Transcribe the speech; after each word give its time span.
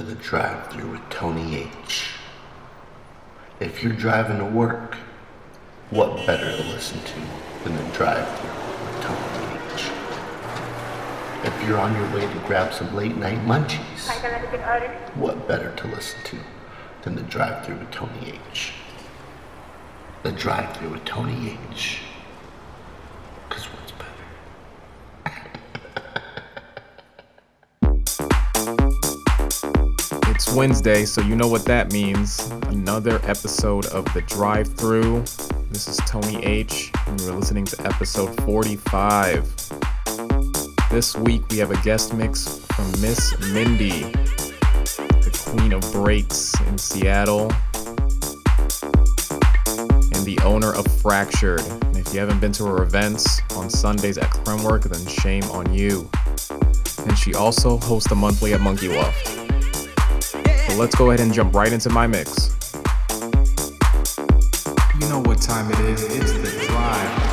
to 0.00 0.06
the 0.06 0.14
drive 0.14 0.66
through 0.68 0.92
with 0.92 1.10
Tony 1.10 1.56
H. 1.56 2.12
If 3.60 3.82
you're 3.82 3.92
driving 3.92 4.38
to 4.38 4.46
work, 4.46 4.94
what 5.90 6.26
better 6.26 6.56
to 6.56 6.68
listen 6.70 6.98
to 7.00 7.20
than 7.64 7.76
the 7.76 7.92
drive 7.92 8.26
through 8.38 8.48
with 8.48 9.02
Tony 9.02 9.58
H? 9.74 9.90
If 11.44 11.68
you're 11.68 11.76
on 11.78 11.94
your 11.94 12.10
way 12.14 12.22
to 12.22 12.40
grab 12.46 12.72
some 12.72 12.96
late 12.96 13.14
night 13.18 13.40
munchies, 13.40 14.08
what 15.16 15.46
better 15.46 15.76
to 15.76 15.86
listen 15.88 16.18
to 16.24 16.38
than 17.02 17.14
the 17.14 17.22
drive 17.24 17.66
through 17.66 17.76
with 17.76 17.90
Tony 17.90 18.40
H? 18.50 18.72
The 20.22 20.32
drive 20.32 20.74
through 20.78 20.92
with 20.92 21.04
Tony 21.04 21.58
H. 21.70 22.00
Wednesday, 30.54 31.04
so 31.04 31.20
you 31.20 31.36
know 31.36 31.46
what 31.46 31.64
that 31.64 31.92
means. 31.92 32.40
Another 32.66 33.20
episode 33.24 33.86
of 33.86 34.04
The 34.14 34.22
Drive 34.22 34.66
Through. 34.74 35.20
This 35.70 35.86
is 35.86 35.96
Tony 36.06 36.44
H, 36.44 36.90
and 37.06 37.20
you're 37.20 37.34
listening 37.34 37.64
to 37.66 37.86
episode 37.86 38.34
45. 38.42 39.48
This 40.90 41.16
week 41.16 41.42
we 41.50 41.58
have 41.58 41.70
a 41.70 41.80
guest 41.82 42.14
mix 42.14 42.58
from 42.72 42.90
Miss 43.00 43.38
Min.D, 43.52 44.00
the 44.00 45.52
queen 45.54 45.72
of 45.72 45.80
breaks 45.92 46.58
in 46.62 46.76
Seattle, 46.78 47.52
and 50.14 50.24
the 50.26 50.38
owner 50.42 50.72
of 50.74 50.86
Fractured. 51.00 51.60
And 51.60 51.96
if 51.96 52.12
you 52.12 52.18
haven't 52.18 52.40
been 52.40 52.52
to 52.52 52.66
her 52.66 52.82
events 52.82 53.40
on 53.54 53.70
Sundays 53.70 54.18
at 54.18 54.30
Kremwerk, 54.30 54.82
then 54.84 55.06
shame 55.06 55.44
on 55.44 55.72
you. 55.72 56.10
And 57.06 57.16
she 57.16 57.34
also 57.34 57.78
hosts 57.78 58.10
a 58.10 58.16
monthly 58.16 58.52
at 58.52 58.60
Monkey 58.60 58.88
Loft. 58.88 59.39
So 60.70 60.76
let's 60.76 60.94
go 60.94 61.10
ahead 61.10 61.18
and 61.18 61.34
jump 61.34 61.52
right 61.52 61.72
into 61.72 61.90
my 61.90 62.06
mix. 62.06 62.54
You 65.00 65.08
know 65.08 65.20
what 65.24 65.42
time 65.42 65.68
it 65.72 65.80
is. 65.80 66.04
It's 66.04 66.30
the 66.32 66.66
drive. 66.68 67.29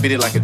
Beat 0.00 0.12
it 0.12 0.20
like 0.20 0.34
a 0.34 0.39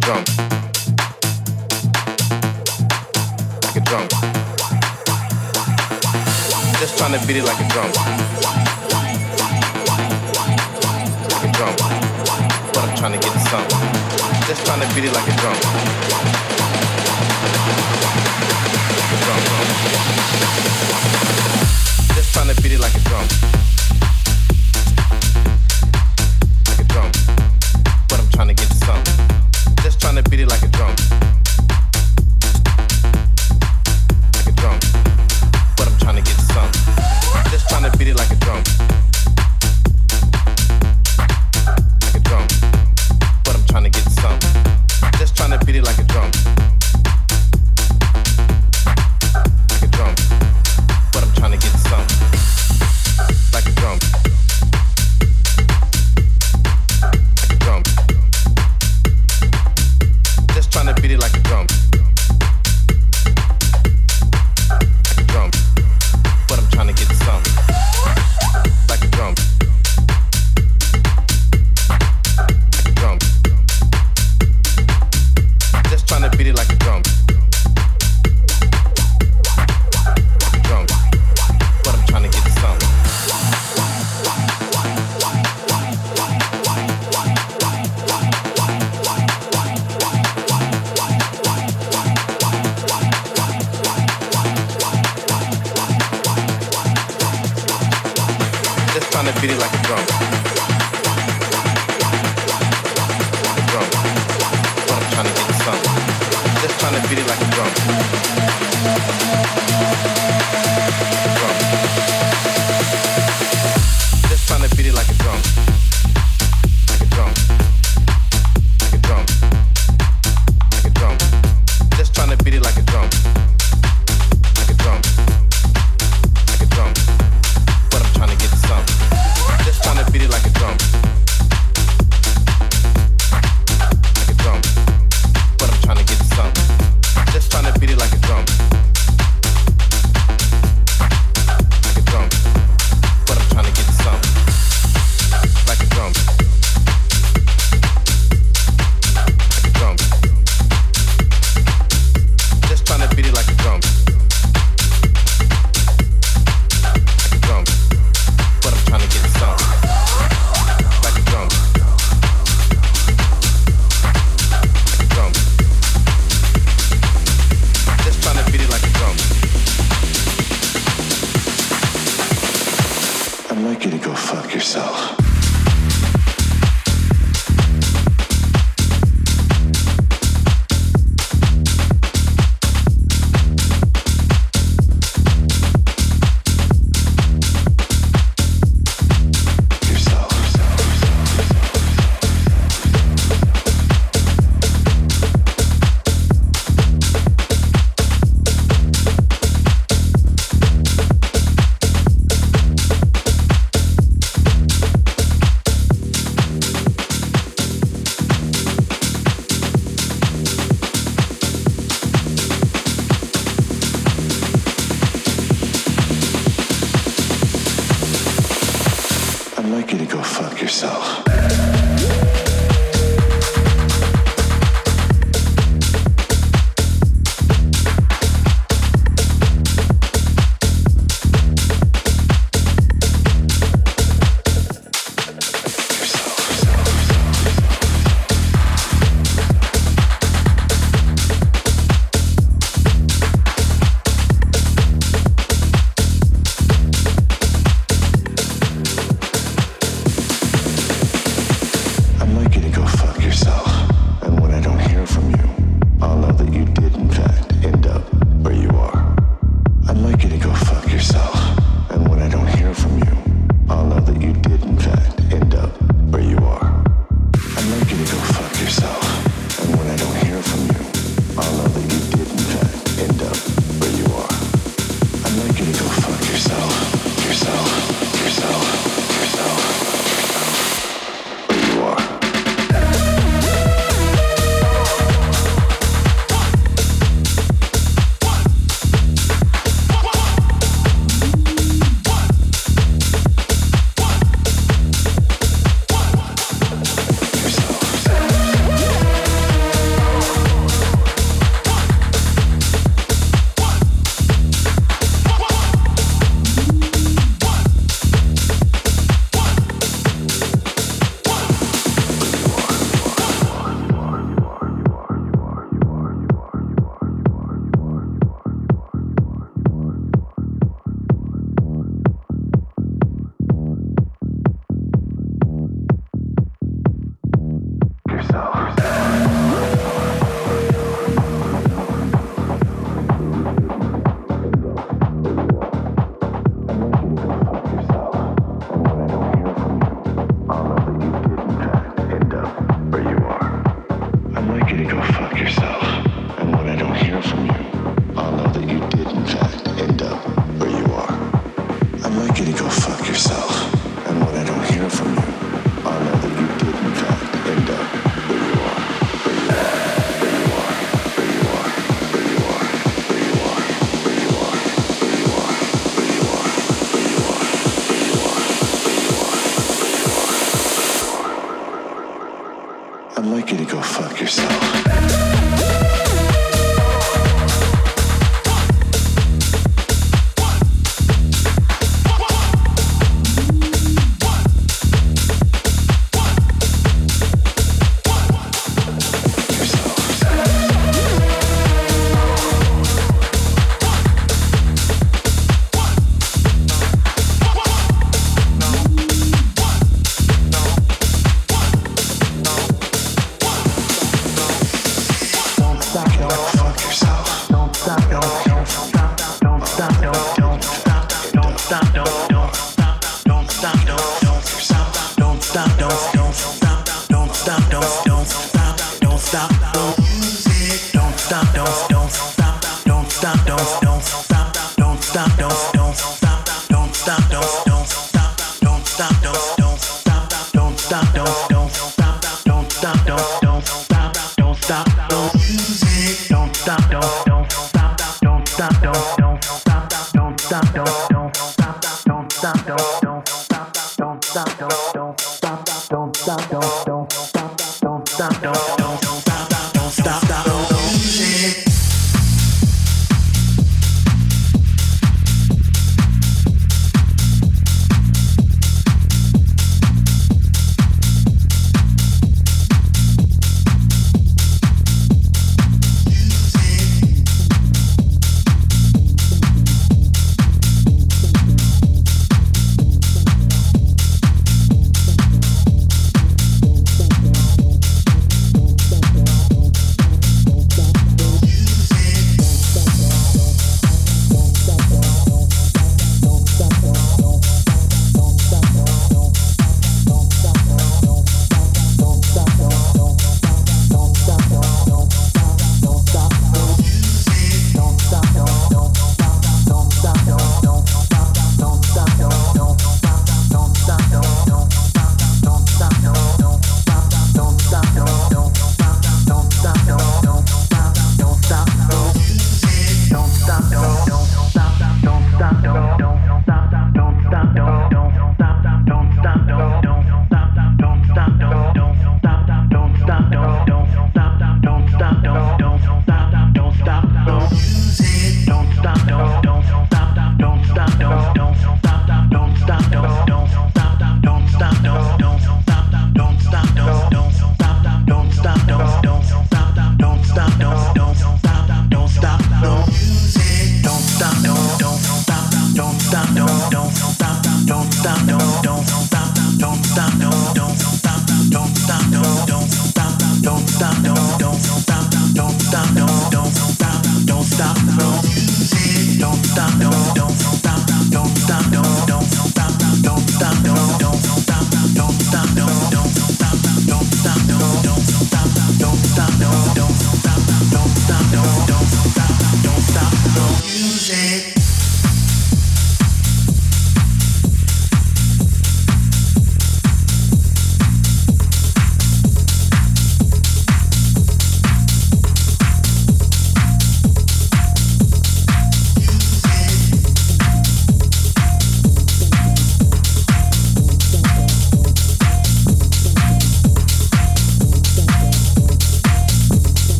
stop, 434.67 435.09
don't 435.09 435.33
music, 435.35 436.27
don't 436.27 436.53
stop, 436.53 436.91
don't, 436.91 437.25
don't 437.25 437.49
stop, 437.49 438.19
don't 438.19 438.45
stop, 438.49 438.81
don't. 438.81 439.16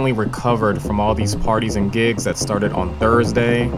Finally 0.00 0.12
recovered 0.12 0.80
from 0.80 0.98
all 0.98 1.14
these 1.14 1.34
parties 1.34 1.76
and 1.76 1.92
gigs 1.92 2.24
that 2.24 2.38
started 2.38 2.72
on 2.72 2.88
Thursday. 2.96 3.68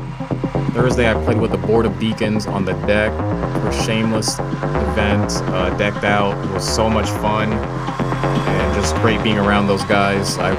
Thursday, 0.70 1.10
I 1.10 1.14
played 1.24 1.40
with 1.40 1.50
the 1.50 1.58
Board 1.58 1.84
of 1.84 1.98
Deacons 1.98 2.46
on 2.46 2.64
the 2.64 2.74
deck 2.86 3.10
for 3.58 3.66
a 3.66 3.82
shameless 3.82 4.38
event, 4.38 5.34
uh, 5.50 5.76
decked 5.76 6.04
out. 6.04 6.38
It 6.46 6.50
was 6.52 6.62
so 6.62 6.88
much 6.88 7.10
fun 7.18 7.50
and 7.50 8.74
just 8.74 8.94
great 9.02 9.20
being 9.24 9.36
around 9.36 9.66
those 9.66 9.82
guys. 9.86 10.38
I 10.38 10.54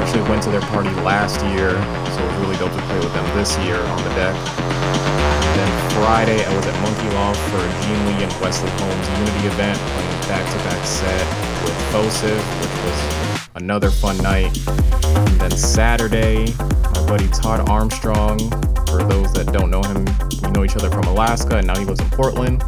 actually 0.00 0.22
went 0.30 0.42
to 0.44 0.50
their 0.50 0.64
party 0.72 0.88
last 1.04 1.44
year, 1.52 1.72
so 1.76 2.16
it 2.16 2.26
was 2.32 2.36
really 2.40 2.56
dope 2.56 2.72
to 2.72 2.80
play 2.88 2.96
with 2.96 3.12
them 3.12 3.36
this 3.36 3.52
year 3.68 3.76
on 3.76 3.98
the 4.08 4.14
deck. 4.16 4.32
Then 4.32 5.90
Friday, 6.00 6.42
I 6.42 6.56
was 6.56 6.64
at 6.64 6.76
Monkey 6.80 7.12
Loft 7.12 7.38
for 7.52 7.60
a 7.60 7.68
Gene 7.84 8.00
Lee 8.08 8.24
and 8.24 8.32
Wesley 8.40 8.70
Holmes 8.80 9.08
Unity 9.20 9.44
event, 9.44 9.76
playing 9.76 10.20
back-to-back 10.24 10.80
set 10.86 11.26
with 11.68 11.76
Fosiv, 11.92 12.40
which 12.64 12.76
was 12.88 13.21
another 13.62 13.92
fun 13.92 14.18
night. 14.18 14.58
And 14.66 15.40
then 15.40 15.52
Saturday, 15.52 16.52
my 16.58 17.06
buddy 17.06 17.28
Todd 17.28 17.68
Armstrong, 17.68 18.38
for 18.86 19.04
those 19.04 19.32
that 19.34 19.50
don't 19.52 19.70
know 19.70 19.82
him, 19.82 20.04
we 20.42 20.50
know 20.50 20.64
each 20.64 20.74
other 20.74 20.90
from 20.90 21.04
Alaska 21.04 21.58
and 21.58 21.68
now 21.68 21.78
he 21.78 21.84
lives 21.84 22.00
in 22.00 22.10
Portland. 22.10 22.58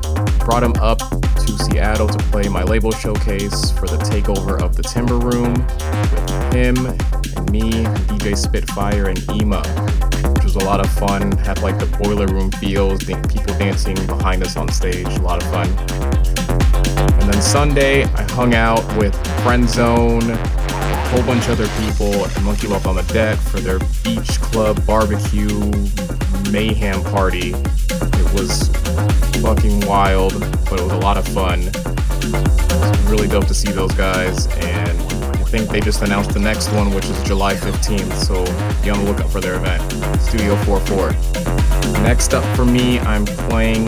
Brought 0.40 0.62
him 0.62 0.74
up 0.80 0.98
to 0.98 1.58
Seattle 1.58 2.06
to 2.06 2.18
play 2.30 2.48
my 2.48 2.62
label 2.62 2.92
showcase 2.92 3.72
for 3.72 3.88
the 3.88 3.96
takeover 3.96 4.62
of 4.62 4.76
the 4.76 4.84
Timber 4.84 5.18
Room 5.18 5.54
with 5.54 6.54
him 6.54 6.86
and 6.86 7.50
me, 7.50 7.70
DJ 8.06 8.36
Spitfire, 8.36 9.08
and 9.08 9.18
Ema, 9.32 9.66
which 10.34 10.44
was 10.44 10.54
a 10.54 10.60
lot 10.60 10.78
of 10.78 10.88
fun. 10.92 11.32
Had 11.38 11.60
like 11.60 11.78
the 11.80 11.86
boiler 11.98 12.28
room 12.28 12.52
feels, 12.52 13.02
people 13.02 13.58
dancing 13.58 13.96
behind 14.06 14.44
us 14.44 14.56
on 14.56 14.68
stage, 14.68 15.06
a 15.06 15.22
lot 15.22 15.42
of 15.42 15.50
fun. 15.50 15.68
And 17.20 17.32
then 17.32 17.42
Sunday, 17.42 18.04
I 18.04 18.22
hung 18.30 18.54
out 18.54 18.84
with 18.96 19.14
Friend 19.42 19.68
Zone, 19.68 20.38
whole 21.14 21.26
bunch 21.26 21.46
of 21.46 21.60
other 21.60 21.68
people 21.86 22.26
at 22.26 22.42
Monkey 22.42 22.66
Loft 22.66 22.86
on 22.86 22.96
the 22.96 23.02
deck 23.02 23.38
for 23.38 23.60
their 23.60 23.78
beach 24.02 24.40
club 24.40 24.84
barbecue 24.84 25.70
mayhem 26.50 27.04
party. 27.04 27.52
It 27.54 28.34
was 28.34 28.66
fucking 29.40 29.86
wild, 29.86 30.32
but 30.68 30.80
it 30.80 30.82
was 30.82 30.90
a 30.90 30.98
lot 30.98 31.16
of 31.16 31.24
fun. 31.28 31.70
Really 33.08 33.28
dope 33.28 33.46
to 33.46 33.54
see 33.54 33.70
those 33.70 33.92
guys, 33.92 34.48
and 34.56 35.00
I 35.22 35.44
think 35.44 35.70
they 35.70 35.80
just 35.80 36.02
announced 36.02 36.32
the 36.32 36.40
next 36.40 36.72
one, 36.72 36.92
which 36.92 37.04
is 37.04 37.22
July 37.22 37.54
15th, 37.54 38.12
so 38.14 38.44
be 38.82 38.90
on 38.90 39.04
the 39.04 39.12
lookout 39.12 39.30
for 39.30 39.40
their 39.40 39.54
event. 39.54 39.82
Studio 40.20 40.56
44. 40.64 41.12
Next 42.02 42.34
up 42.34 42.42
for 42.56 42.64
me, 42.64 42.98
I'm 42.98 43.24
playing 43.24 43.86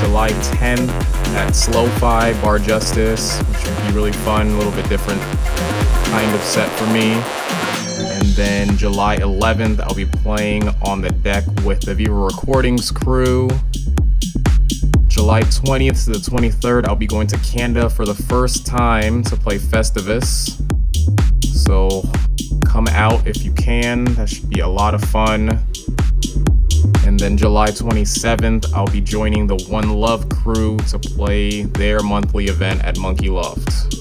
July 0.00 0.30
10th 0.56 0.88
at 1.34 1.54
Slow 1.54 1.86
Fi 1.98 2.32
Bar 2.40 2.60
Justice, 2.60 3.38
which 3.40 3.66
would 3.66 3.88
be 3.88 3.92
really 3.92 4.12
fun, 4.12 4.48
a 4.48 4.56
little 4.56 4.72
bit 4.72 4.88
different 4.88 5.20
kind 6.12 6.34
of 6.34 6.42
set 6.42 6.68
for 6.78 6.86
me. 6.88 7.14
And 8.12 8.26
then 8.36 8.76
July 8.76 9.16
11th, 9.16 9.80
I'll 9.80 9.94
be 9.94 10.04
playing 10.04 10.68
on 10.82 11.00
the 11.00 11.08
deck 11.08 11.42
with 11.64 11.80
the 11.80 11.94
Viva 11.94 12.12
Recordings 12.12 12.90
crew. 12.90 13.48
July 15.08 15.40
20th 15.40 16.04
to 16.04 16.10
the 16.10 16.18
23rd, 16.18 16.86
I'll 16.86 16.96
be 16.96 17.06
going 17.06 17.26
to 17.28 17.38
Canada 17.38 17.88
for 17.88 18.04
the 18.04 18.14
first 18.14 18.66
time 18.66 19.22
to 19.22 19.36
play 19.36 19.56
Festivus. 19.56 20.60
So 21.46 22.02
come 22.66 22.88
out 22.88 23.26
if 23.26 23.42
you 23.42 23.52
can, 23.52 24.04
that 24.16 24.28
should 24.28 24.50
be 24.50 24.60
a 24.60 24.68
lot 24.68 24.94
of 24.94 25.02
fun. 25.04 25.64
And 27.06 27.18
then 27.18 27.38
July 27.38 27.70
27th, 27.70 28.70
I'll 28.74 28.84
be 28.84 29.00
joining 29.00 29.46
the 29.46 29.56
One 29.70 29.88
Love 29.94 30.28
crew 30.28 30.76
to 30.88 30.98
play 30.98 31.62
their 31.62 32.00
monthly 32.00 32.48
event 32.48 32.84
at 32.84 32.98
Monkey 32.98 33.30
Loft. 33.30 33.91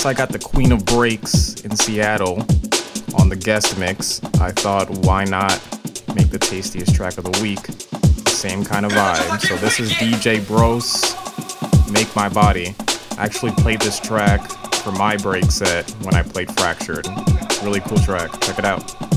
Since 0.00 0.06
I 0.06 0.14
got 0.14 0.30
the 0.30 0.38
Queen 0.38 0.72
of 0.72 0.86
Breaks 0.86 1.60
in 1.60 1.76
Seattle 1.76 2.38
on 3.18 3.28
the 3.28 3.36
guest 3.38 3.78
mix, 3.78 4.24
I 4.40 4.50
thought 4.50 4.88
why 5.04 5.24
not 5.24 5.60
make 6.14 6.30
the 6.30 6.38
tastiest 6.38 6.94
track 6.94 7.18
of 7.18 7.24
the 7.24 7.38
week? 7.42 7.58
Same 8.32 8.64
kind 8.64 8.86
of 8.86 8.92
vibe. 8.92 9.40
So 9.40 9.56
this 9.56 9.78
is 9.78 9.92
DJ 9.92 10.40
Bross, 10.46 11.12
Make 11.92 12.16
My 12.16 12.30
Body. 12.30 12.74
I 13.18 13.24
actually 13.26 13.52
played 13.52 13.82
this 13.82 14.00
track 14.00 14.40
for 14.76 14.92
my 14.92 15.18
break 15.18 15.50
set 15.50 15.90
when 16.00 16.14
I 16.14 16.22
played 16.22 16.50
Fractured. 16.56 17.06
Really 17.62 17.80
cool 17.80 17.98
track. 17.98 18.30
Check 18.40 18.58
it 18.58 18.64
out. 18.64 19.09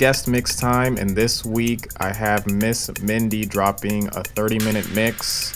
Guest 0.00 0.28
mix 0.28 0.56
time, 0.56 0.96
and 0.96 1.10
this 1.10 1.44
week 1.44 1.88
I 1.98 2.10
have 2.10 2.46
Miss 2.50 2.90
Min.D 3.02 3.44
dropping 3.44 4.06
a 4.16 4.24
30 4.24 4.58
minute 4.60 4.90
mix 4.94 5.50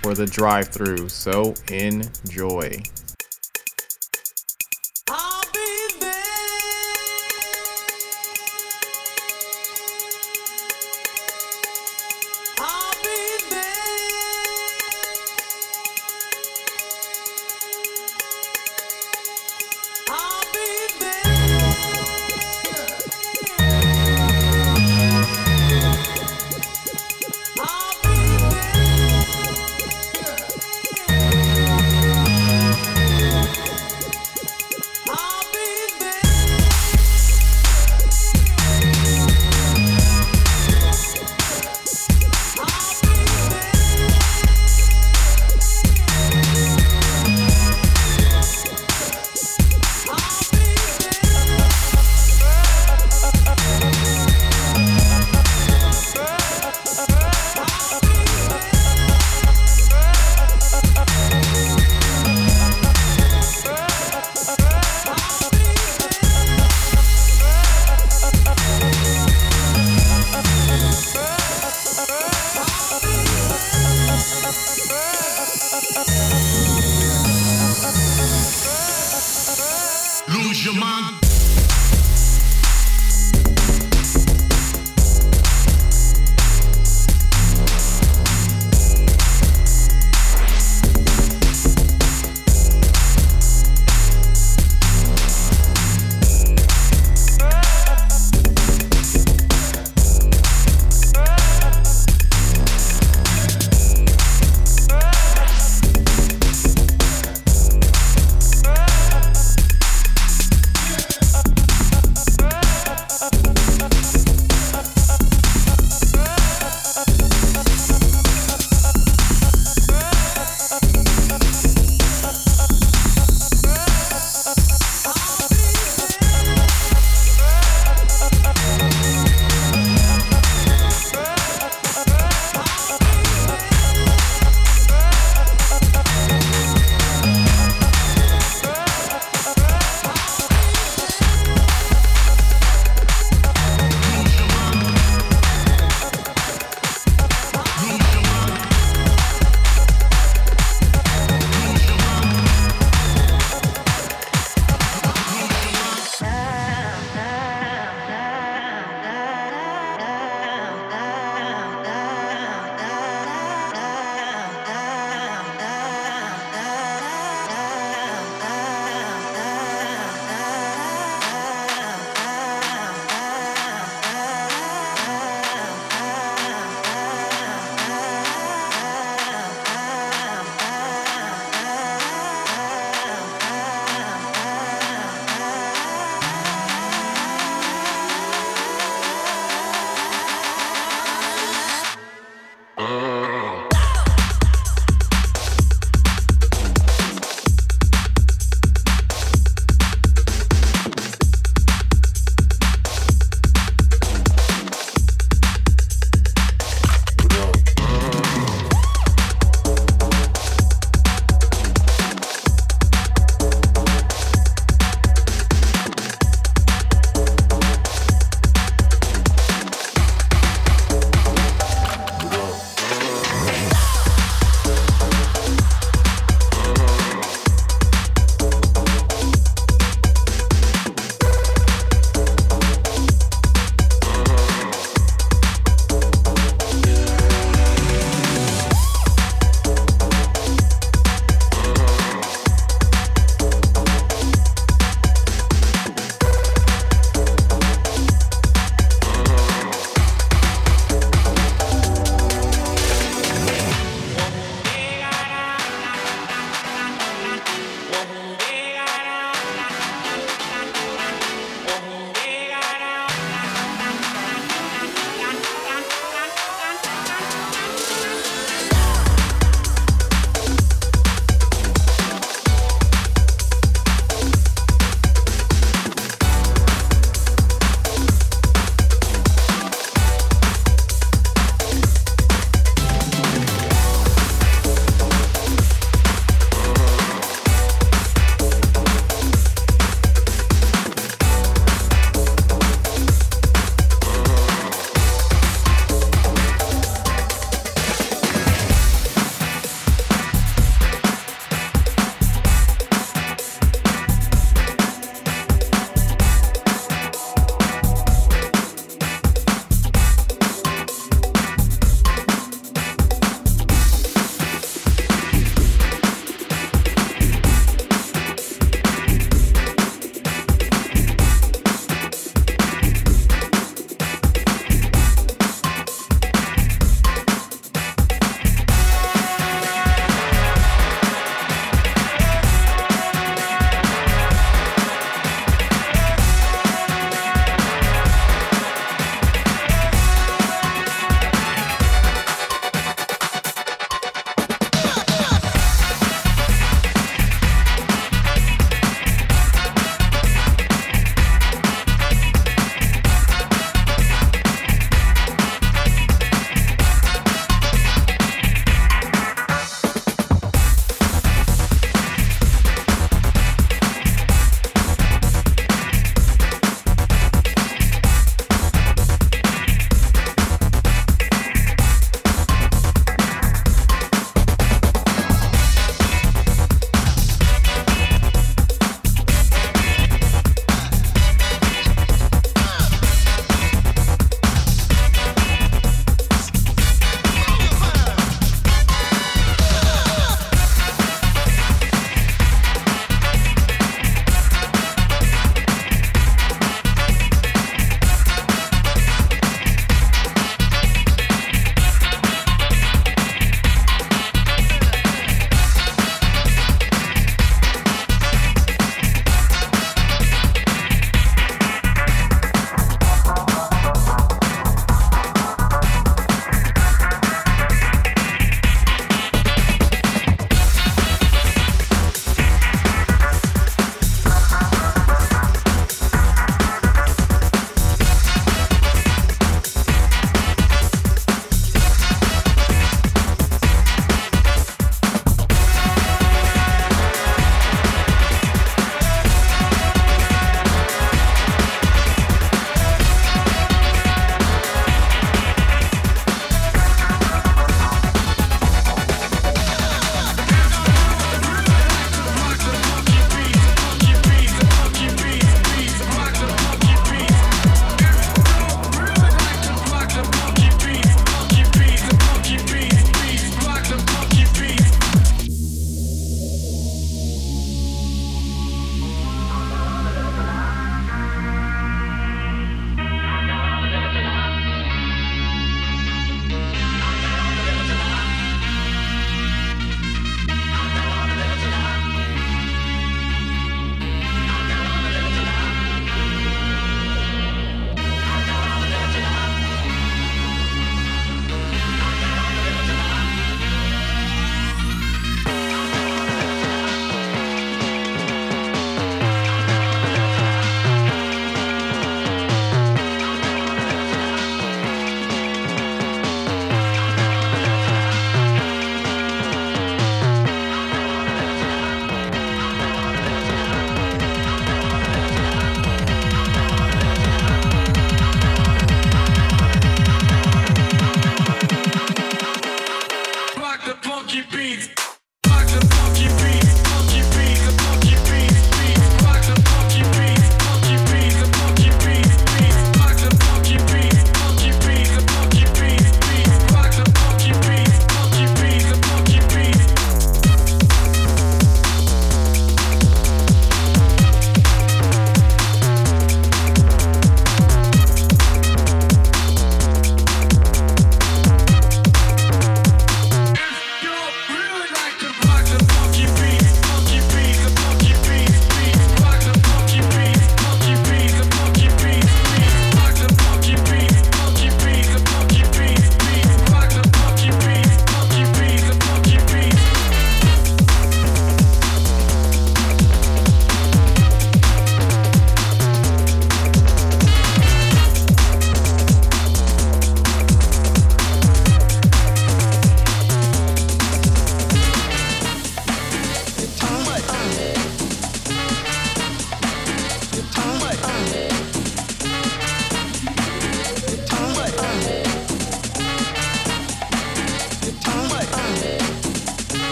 for 0.00 0.14
the 0.14 0.24
drive 0.24 0.68
through. 0.68 1.10
So 1.10 1.52
enjoy. 1.70 2.82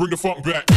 Bring 0.00 0.08
the 0.08 0.16
funk 0.16 0.42
back. 0.42 0.69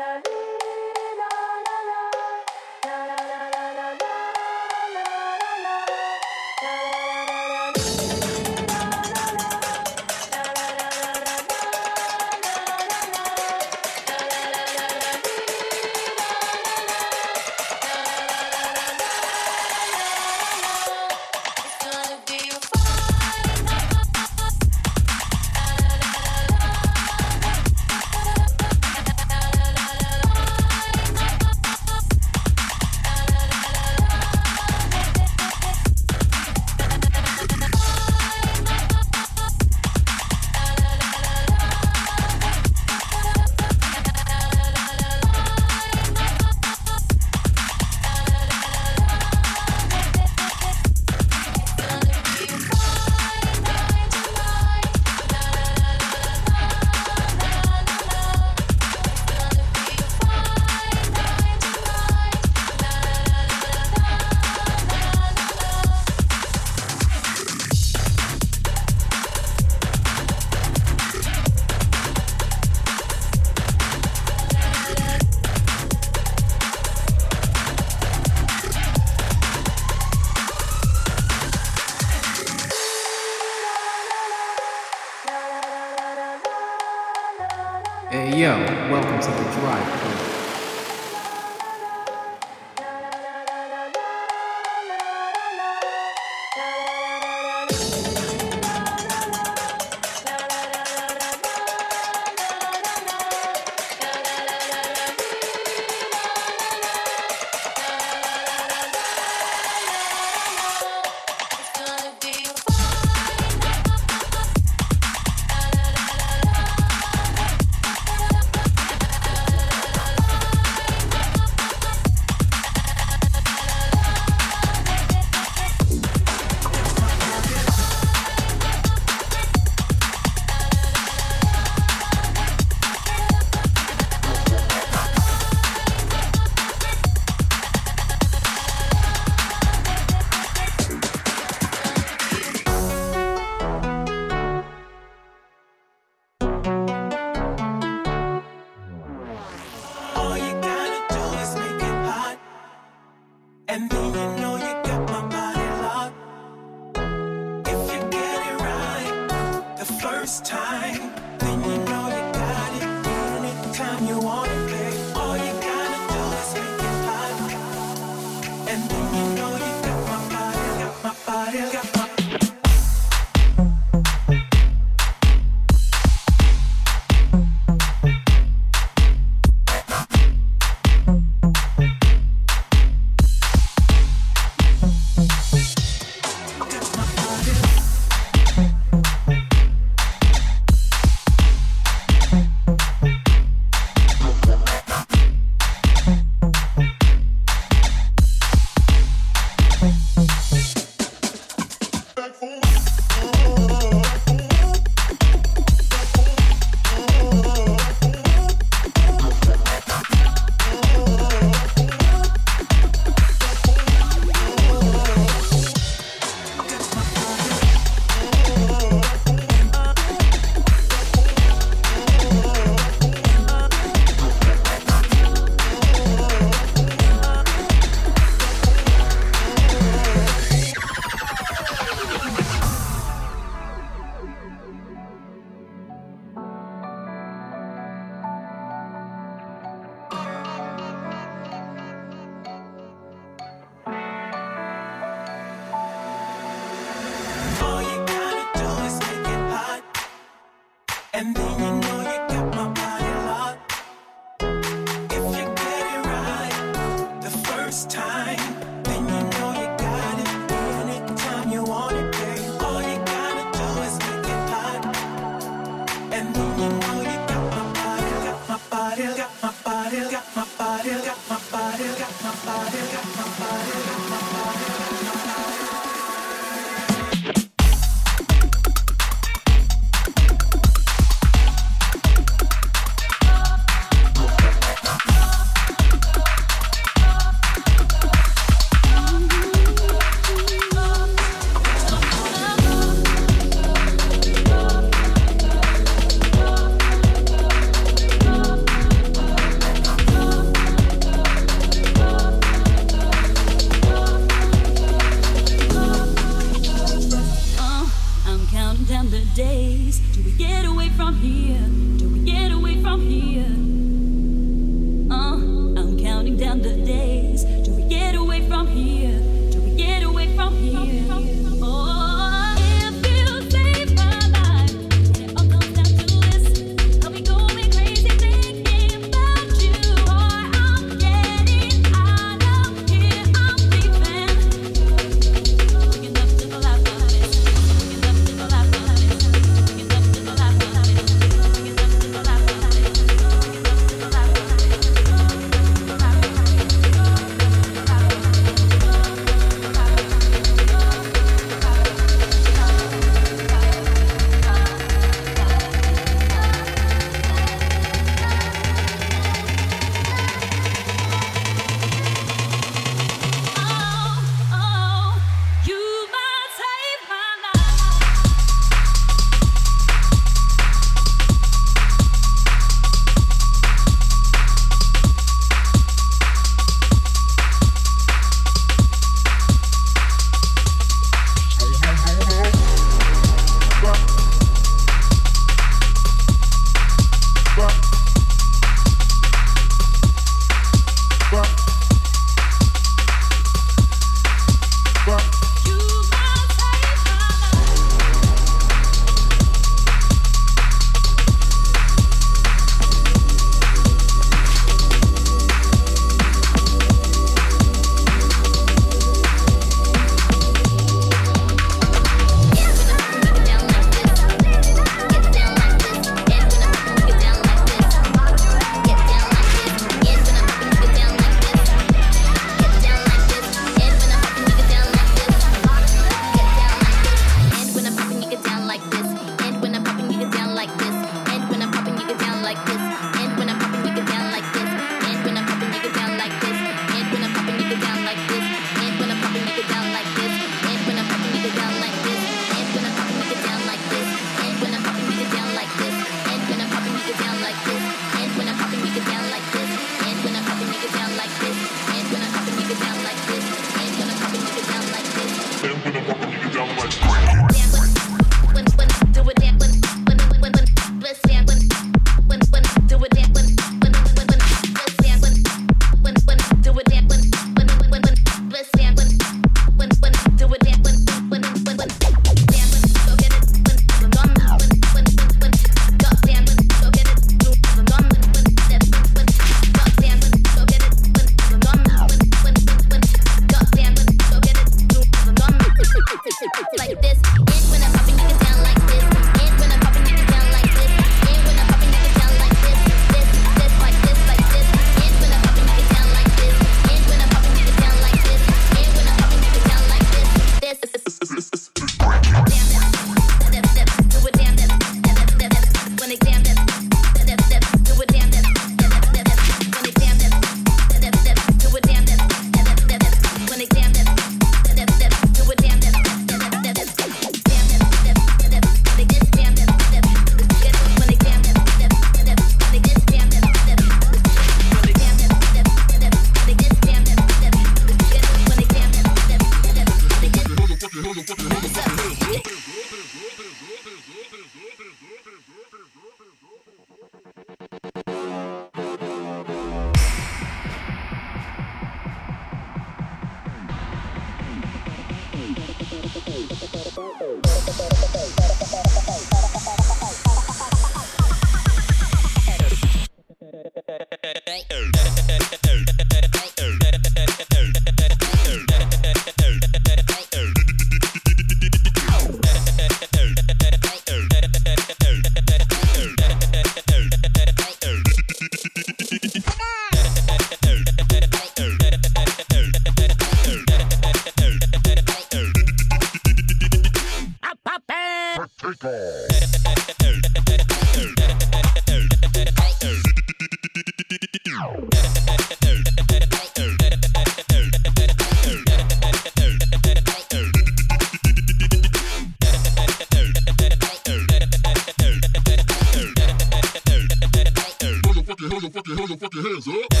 hands 599.41 599.67
up. 599.67 600.00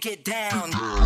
Get 0.00 0.24
down. 0.24 0.97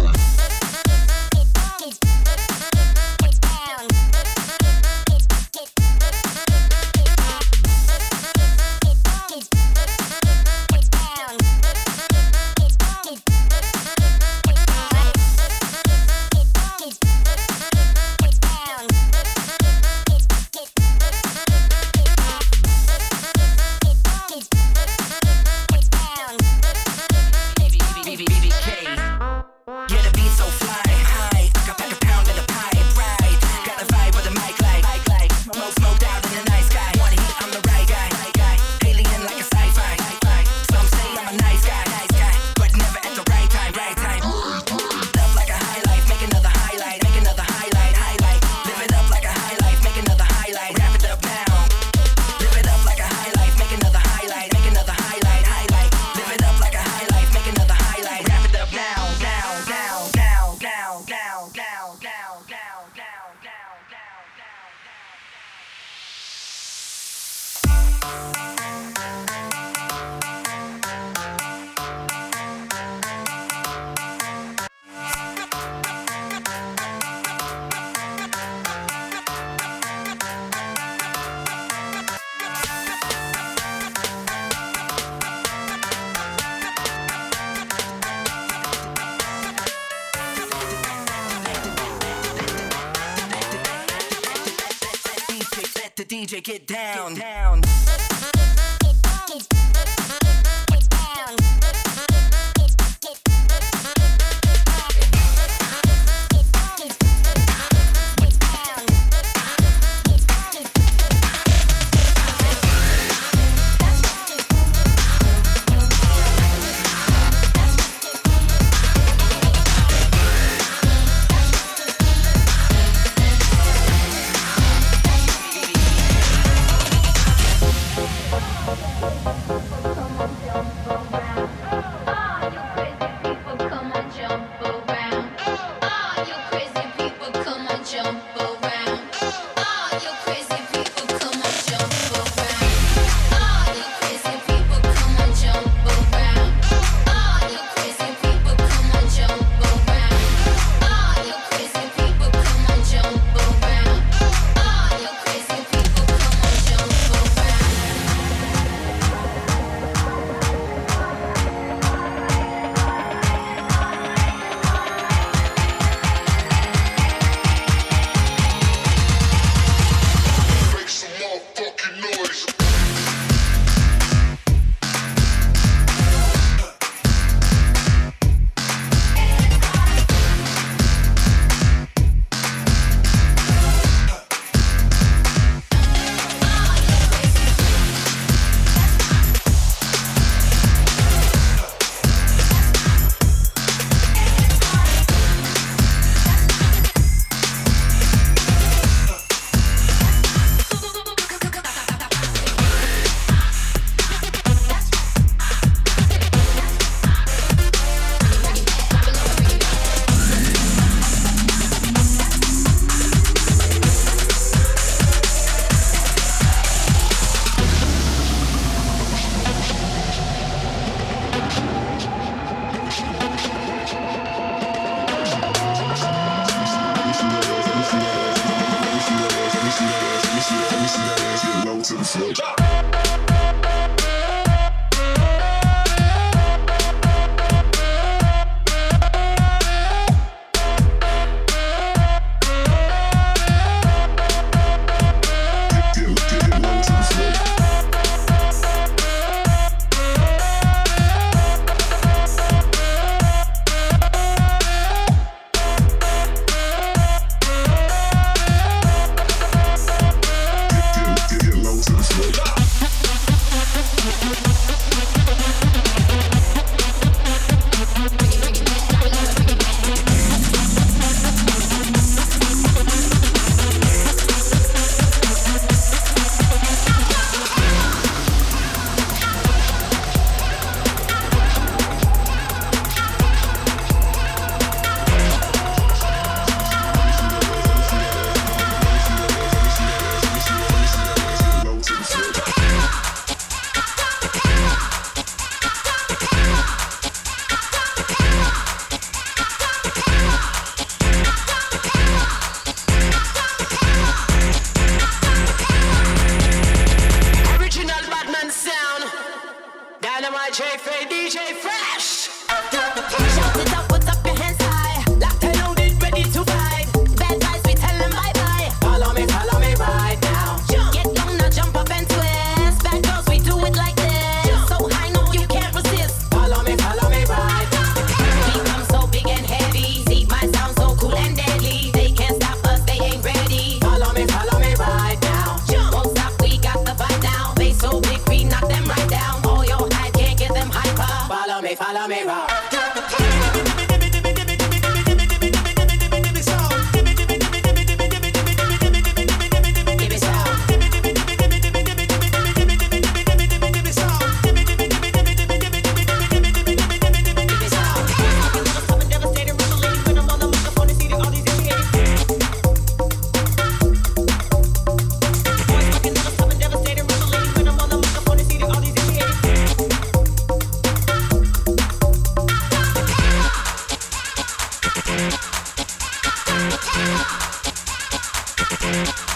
you 378.93 379.32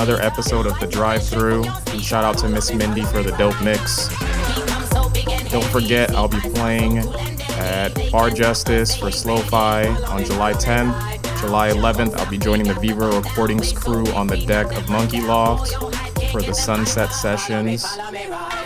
another 0.00 0.22
episode 0.22 0.64
of 0.64 0.80
The 0.80 0.86
Drive-Thru. 0.86 1.62
Shout 2.00 2.24
out 2.24 2.38
to 2.38 2.48
Miss 2.48 2.72
Min.D 2.72 3.02
for 3.02 3.22
the 3.22 3.32
dope 3.32 3.60
mix. 3.62 4.08
Don't 5.50 5.66
forget, 5.66 6.10
I'll 6.12 6.26
be 6.26 6.40
playing 6.40 7.00
at 7.58 7.90
Bar 8.10 8.30
Justice 8.30 8.96
for 8.96 9.10
Slow-Fi 9.10 9.88
on 10.06 10.24
July 10.24 10.54
10th. 10.54 11.38
July 11.38 11.68
11th, 11.68 12.16
I'll 12.16 12.30
be 12.30 12.38
joining 12.38 12.66
the 12.66 12.80
Viva 12.80 13.10
Recordings 13.10 13.74
crew 13.74 14.06
on 14.12 14.26
the 14.26 14.38
deck 14.46 14.74
of 14.74 14.88
Monkey 14.88 15.20
Loft 15.20 15.74
for 16.32 16.40
the 16.40 16.54
Sunset 16.54 17.12
Sessions. 17.12 17.82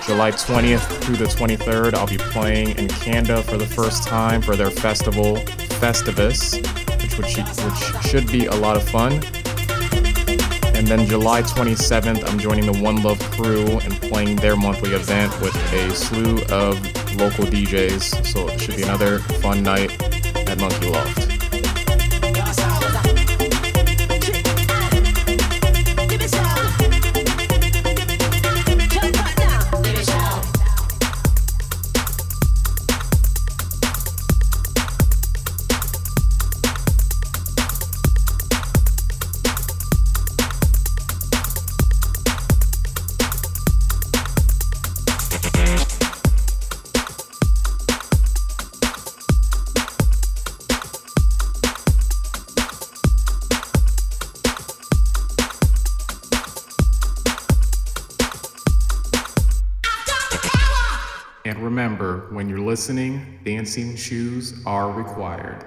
July 0.06 0.30
20th 0.30 0.86
through 1.02 1.16
the 1.16 1.24
23rd, 1.24 1.94
I'll 1.94 2.06
be 2.06 2.16
playing 2.16 2.78
in 2.78 2.86
Canada 2.86 3.42
for 3.42 3.56
the 3.56 3.66
first 3.66 4.06
time 4.06 4.40
for 4.40 4.54
their 4.54 4.70
festival, 4.70 5.34
Festivus, 5.80 6.58
which, 7.02 7.18
which, 7.18 7.36
which 7.36 8.04
should 8.08 8.30
be 8.30 8.46
a 8.46 8.54
lot 8.54 8.76
of 8.76 8.88
fun. 8.88 9.20
And 10.84 11.00
then 11.00 11.06
July 11.06 11.40
27th, 11.40 12.28
I'm 12.28 12.38
joining 12.38 12.66
the 12.70 12.78
One 12.78 13.02
Love 13.02 13.18
crew 13.30 13.78
and 13.78 13.94
playing 14.02 14.36
their 14.36 14.54
monthly 14.54 14.90
event 14.90 15.32
with 15.40 15.56
a 15.72 15.90
slew 15.94 16.42
of 16.54 16.78
local 17.16 17.46
DJs. 17.46 18.26
So 18.26 18.48
it 18.48 18.60
should 18.60 18.76
be 18.76 18.82
another 18.82 19.20
fun 19.40 19.62
night 19.62 19.98
at 20.46 20.60
Monkey 20.60 20.90
Loft. 20.90 21.23
Listening, 62.84 63.38
dancing 63.46 63.96
shoes 63.96 64.62
are 64.66 64.90
required. 64.90 65.64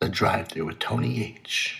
The 0.00 0.08
Drive-Thru 0.08 0.66
with 0.66 0.80
Tony 0.80 1.22
H. 1.22 1.77